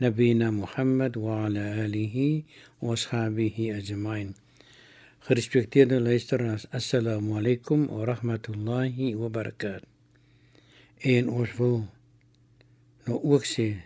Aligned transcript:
نبينا 0.00 0.50
محمد 0.50 1.16
وعلى 1.16 1.84
آله 1.84 2.42
وأصحابه 2.82 3.56
أجمعين 3.78 4.34
Gerespekteerde 5.28 6.00
luisteraars, 6.00 6.66
assalamu 6.72 7.36
alaykum 7.36 7.88
wa 7.90 8.04
rahmatullahi 8.06 9.14
wa 9.14 9.28
barakatuh. 9.28 9.84
En 11.04 11.28
ons 11.28 11.52
wil 11.58 11.84
nou 13.04 13.18
ook 13.34 13.44
sê 13.44 13.82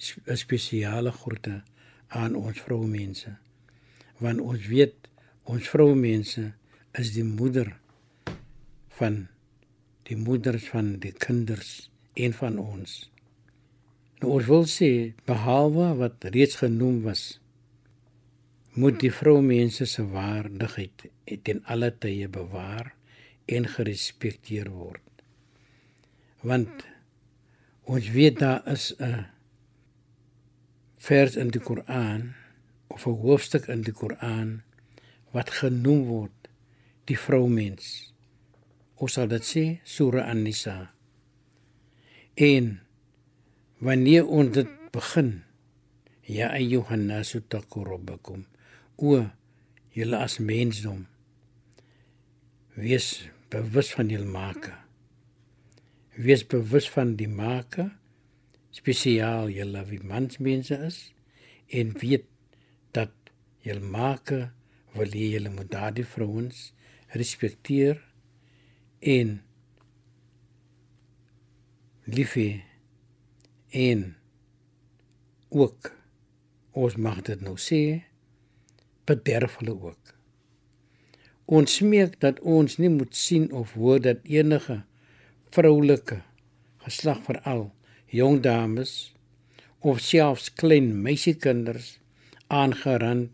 sp- 0.00 0.22
'n 0.24 0.36
spesiale 0.36 1.12
groete 1.12 1.62
aan 2.08 2.34
ons 2.34 2.56
vroumense. 2.60 3.36
Want 4.18 4.40
ons 4.40 4.66
weet 4.66 4.94
ons 5.44 5.68
vroumense 5.68 6.52
is 6.94 7.12
die 7.12 7.24
moeder 7.24 7.76
van 8.88 9.28
die 10.08 10.16
moeders 10.16 10.68
van 10.68 10.98
die 10.98 11.12
kinders 11.12 11.90
en 12.14 12.32
van 12.32 12.58
ons. 12.58 13.10
Nou 14.21 14.33
ons 14.37 14.47
wil 14.49 14.65
sê 14.65 14.91
behalwe 15.29 15.91
wat 15.99 16.25
reeds 16.33 16.57
genoem 16.63 17.03
was, 17.05 17.37
moet 18.77 18.97
die 19.01 19.11
vroumense 19.13 19.85
se 19.89 20.05
waardigheid 20.13 21.07
ten 21.45 21.63
alle 21.65 21.91
tye 22.01 22.29
bewaar 22.29 22.93
en 23.49 23.69
gerespekteer 23.69 24.69
word. 24.73 25.03
Want 26.45 26.85
ons 27.85 28.09
weet 28.13 28.39
daar 28.39 28.61
is 28.73 28.93
'n 28.99 29.25
vers 30.97 31.35
in 31.35 31.49
die 31.49 31.61
Koran 31.61 32.33
of 32.87 33.07
'n 33.07 33.21
hoofstuk 33.21 33.67
in 33.67 33.81
die 33.81 33.93
Koran 33.93 34.61
wat 35.31 35.49
genoem 35.49 36.05
word 36.05 36.49
die 37.05 37.17
vroumens. 37.17 38.13
Ons 38.95 39.13
sal 39.13 39.27
dit 39.27 39.43
sê 39.43 39.79
Surah 39.83 40.29
An-Nisa. 40.29 40.91
Wanneer 43.77 44.25
ons 44.27 44.51
dit 44.51 44.69
begin 44.91 45.43
Ja 46.27 46.49
ayyuhan 46.51 47.05
nasu 47.07 47.39
taqu 47.39 47.85
rabbakum 47.87 48.43
o 48.97 49.29
julle 49.95 50.17
as 50.17 50.39
mensdom 50.43 51.05
wees 52.75 53.29
bewus 53.53 53.93
van 53.95 54.09
julle 54.11 54.27
maker 54.27 54.75
wees 56.17 56.43
bewus 56.43 56.89
van 56.89 57.15
die 57.21 57.29
maker 57.29 57.93
spesiaal 58.73 59.53
julle 59.53 59.85
wie 59.87 60.01
mansmense 60.03 60.75
is 60.89 60.99
en 61.79 61.93
weet 62.01 62.27
dat 62.97 63.13
julle 63.63 63.85
maker 63.85 64.49
wil 64.97 65.13
hê 65.13 65.31
julle 65.37 65.53
moet 65.53 65.71
daardie 65.71 66.05
vrouens 66.15 66.71
respekteer 67.13 68.01
en 68.99 69.37
lief 72.09 72.33
hê 72.41 72.49
en 73.69 74.15
ook 75.49 75.91
ons 76.71 76.95
mag 76.95 77.21
dit 77.21 77.41
nou 77.41 77.55
sê 77.59 78.03
bederf 79.07 79.57
hulle 79.61 79.75
ook. 79.89 80.13
Ons 81.47 81.77
smeek 81.79 82.17
dat 82.23 82.39
ons 82.43 82.77
nie 82.77 82.91
moet 82.91 83.15
sien 83.15 83.47
of 83.51 83.73
hoor 83.79 84.01
dat 84.03 84.25
enige 84.27 84.81
vroulike 85.55 86.21
geslag 86.83 87.23
veral 87.23 87.71
jong 88.11 88.41
dames 88.43 89.13
of 89.79 90.03
selfs 90.03 90.51
klein 90.53 90.91
meisiekinders 91.03 91.97
aangerand 92.47 93.31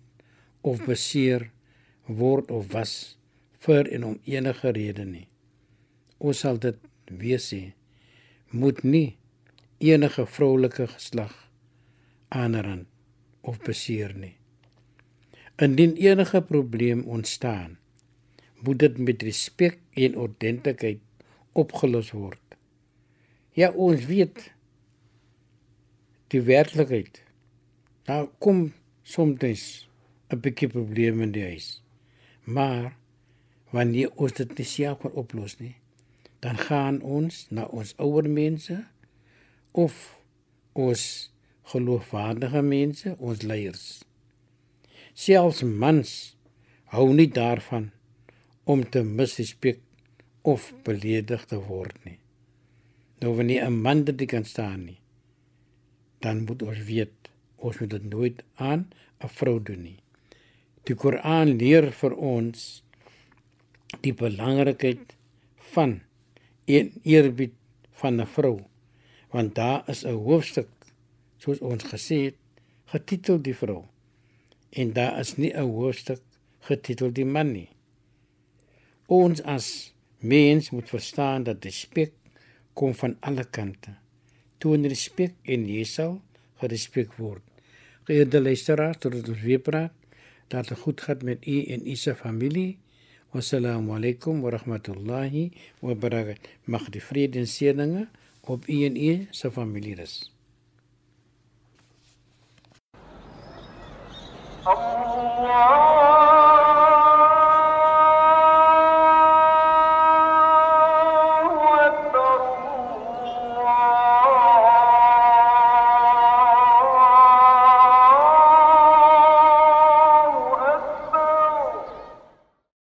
of 0.61 0.85
beseer 0.85 1.49
word 2.05 2.51
of 2.51 2.71
was 2.73 3.17
vir 3.65 3.89
en 3.95 4.03
om 4.03 4.19
enige 4.25 4.71
rede 4.75 5.05
nie. 5.05 5.27
Ons 6.17 6.43
sal 6.45 6.59
dit 6.59 6.77
weer 7.09 7.41
sê 7.41 7.73
moet 8.53 8.83
nie 8.83 9.17
enige 9.83 10.25
vroulike 10.25 10.87
geslag 10.87 11.33
aanrand 12.27 12.87
of 13.41 13.59
beseer 13.67 14.13
nie. 14.15 14.35
Indien 15.61 15.95
enige 15.99 16.41
probleem 16.41 17.03
ontstaan, 17.03 17.77
moet 18.63 18.79
dit 18.79 18.97
met 18.97 19.21
respek 19.21 19.77
en 19.99 20.15
ordentlikheid 20.17 21.01
opgelos 21.51 22.11
word. 22.15 22.39
Ja, 23.53 23.69
ons 23.71 24.05
weet 24.09 24.53
die 26.33 26.41
werklikheid. 26.41 27.21
Daar 28.07 28.27
kom 28.39 28.71
soms 29.03 29.87
'n 30.29 30.39
bietjie 30.41 30.67
probleme 30.67 31.23
in 31.23 31.31
die 31.31 31.43
huis. 31.43 31.83
Maar 32.43 32.95
wanneer 33.69 34.11
ons 34.15 34.33
dit 34.33 34.57
nie 34.57 34.65
self 34.65 34.99
kan 34.99 35.11
oplos 35.11 35.59
nie, 35.59 35.75
dan 36.39 36.57
gaan 36.57 37.01
ons 37.01 37.45
na 37.49 37.65
ons 37.65 37.93
ouer 37.97 38.29
mense 38.29 38.85
of 39.73 40.17
ons 40.73 41.03
geloofwaardige 41.73 42.61
mense, 42.61 43.15
ons 43.19 43.41
leiers. 43.41 44.03
Selfs 45.13 45.63
mans 45.65 46.11
hou 46.93 47.09
nie 47.13 47.29
daarvan 47.29 47.89
om 48.69 48.83
te 48.85 49.03
misrespek 49.03 49.81
of 50.43 50.69
beledig 50.85 51.45
te 51.49 51.59
word 51.67 51.97
nie. 52.05 52.19
Nou 53.21 53.35
wanneer 53.35 53.65
'n 53.65 53.81
man 53.81 54.03
dit 54.03 54.27
kan 54.27 54.45
staan 54.45 54.85
nie, 54.85 54.99
dan 56.19 56.45
moet 56.45 56.61
ons 56.61 56.79
weet 56.83 57.29
ons 57.57 57.79
moet 57.79 57.89
dit 57.89 58.05
nooit 58.09 58.43
aan 58.55 58.91
'n 59.23 59.27
vrou 59.27 59.59
doen 59.63 59.83
nie. 59.83 59.99
Die 60.83 60.95
Koran 60.95 61.57
leer 61.57 61.91
vir 61.91 62.13
ons 62.13 62.83
die 64.01 64.13
belangrikheid 64.13 65.15
van 65.73 66.01
en 66.65 66.91
eerbied 67.03 67.55
van 67.91 68.21
'n 68.21 68.27
vrou 68.27 68.59
want 69.33 69.55
daar 69.55 69.83
is 69.89 70.05
'n 70.05 70.19
hoofstuk 70.27 70.69
soos 71.37 71.59
ons 71.59 71.83
gesê 71.83 72.17
het 72.29 72.37
getitel 72.93 73.41
die 73.41 73.55
vrou. 73.55 73.83
En 74.69 74.93
daar 74.93 75.19
is 75.19 75.35
nie 75.37 75.53
'n 75.53 75.69
hoofstuk 75.77 76.21
getitel 76.59 77.11
die 77.11 77.25
man 77.25 77.51
nie. 77.51 77.69
Ons 79.05 79.41
as 79.41 79.93
mens 80.19 80.69
moet 80.69 80.89
verstaan 80.89 81.43
dat 81.43 81.63
respek 81.63 82.11
kom 82.73 82.93
van 82.93 83.17
alle 83.19 83.43
kante. 83.43 83.91
Toon 84.57 84.85
respek 84.85 85.33
en 85.43 85.67
jy 85.67 85.83
sal 85.83 86.21
gerespek 86.61 87.13
word. 87.13 87.43
Geëerde 88.03 88.41
luisteraars 88.41 88.97
tot 88.97 89.13
ons 89.13 89.41
weer 89.41 89.59
praat 89.59 89.93
dat 90.47 90.67
dit 90.67 90.77
goed 90.77 91.01
gaan 91.01 91.19
met 91.23 91.47
u 91.47 91.63
en 91.63 91.87
u 91.87 91.95
se 91.95 92.15
familie. 92.15 92.77
Wassalamu 93.31 93.91
alaikum 93.91 94.41
wa 94.41 94.49
rahmatullahi 94.49 95.51
wa 95.79 95.95
barakatuh. 95.95 96.49
Mag 96.65 96.89
die 96.89 97.01
vrede 97.01 97.39
en 97.39 97.47
seëninge 97.47 98.07
op 98.42 98.68
u 98.68 98.84
en 98.84 98.96
u 98.96 99.26
se 99.30 99.50
familie 99.50 99.94
rus 99.94 100.32
الله 104.66 106.01